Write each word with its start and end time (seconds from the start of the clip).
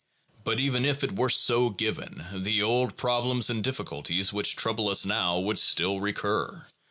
But 0.45 0.59
even 0.59 0.83
if 0.83 1.03
it 1.03 1.15
were 1.15 1.29
so 1.29 1.69
given, 1.69 2.25
the 2.33 2.63
old 2.63 2.97
problems 2.97 3.51
and 3.51 3.63
difficulties 3.63 4.33
which 4.33 4.55
trouble 4.55 4.89
us 4.89 5.05
now 5.05 5.37
would 5.37 5.59
still 5.59 5.99
recur. 5.99 6.65